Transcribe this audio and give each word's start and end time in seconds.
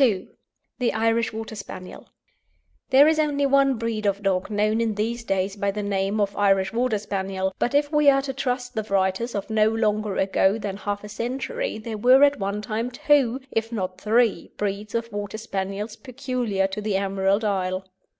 II. 0.00 0.26
THE 0.80 0.92
IRISH 0.92 1.32
WATER 1.32 1.54
SPANIEL. 1.54 2.08
There 2.90 3.06
is 3.06 3.20
only 3.20 3.46
one 3.46 3.76
breed 3.76 4.06
of 4.06 4.20
dog 4.20 4.50
known 4.50 4.80
in 4.80 4.96
these 4.96 5.22
days 5.22 5.54
by 5.54 5.70
the 5.70 5.84
name 5.84 6.20
of 6.20 6.36
Irish 6.36 6.72
Water 6.72 6.98
Spaniel, 6.98 7.54
but 7.60 7.72
if 7.72 7.92
we 7.92 8.10
are 8.10 8.22
to 8.22 8.32
trust 8.32 8.74
the 8.74 8.82
writers 8.82 9.36
of 9.36 9.50
no 9.50 9.68
longer 9.68 10.16
ago 10.16 10.58
than 10.58 10.78
half 10.78 11.04
a 11.04 11.08
century 11.08 11.78
there 11.78 11.96
were 11.96 12.24
at 12.24 12.40
one 12.40 12.60
time 12.60 12.90
two, 12.90 13.38
if 13.52 13.70
not 13.70 14.00
three, 14.00 14.50
breeds 14.56 14.96
of 14.96 15.12
Water 15.12 15.38
Spaniels 15.38 15.94
peculiar 15.94 16.66
to 16.66 16.80
the 16.80 16.96
Emerald 16.96 17.44
Isle. 17.44 17.84